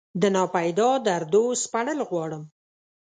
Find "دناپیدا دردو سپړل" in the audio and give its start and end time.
0.21-1.99